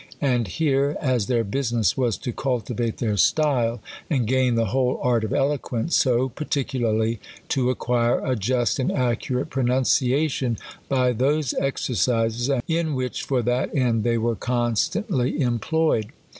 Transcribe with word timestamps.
And 0.23 0.47
here, 0.47 0.97
as 0.99 1.27
their 1.27 1.43
business 1.43 1.95
was 1.95 2.17
to 2.17 2.33
cultivate 2.33 2.97
their 2.97 3.17
style, 3.17 3.83
and 4.09 4.25
gain 4.25 4.55
the 4.55 4.65
whole 4.73 4.99
art 5.03 5.23
of 5.23 5.31
eloquence, 5.31 5.95
so 5.95 6.27
particularly 6.29 7.19
to 7.49 7.69
acquire 7.69 8.19
a 8.25 8.35
just 8.35 8.79
and 8.79 8.91
accurate 8.91 9.51
pronunciation 9.51 10.57
by 10.89 11.11
those 11.11 11.53
exercises, 11.53 12.49
in 12.67 12.95
which 12.95 13.21
for 13.21 13.43
that 13.43 13.75
end 13.75 14.03
they 14.03 14.17
were 14.17 14.35
constantly 14.35 15.39
employed. 15.39 16.07